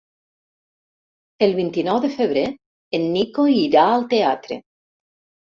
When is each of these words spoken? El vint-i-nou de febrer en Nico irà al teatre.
El 1.47 1.53
vint-i-nou 1.59 2.01
de 2.07 2.11
febrer 2.15 2.45
en 3.01 3.07
Nico 3.19 3.47
irà 3.59 3.85
al 3.91 4.09
teatre. 4.15 4.63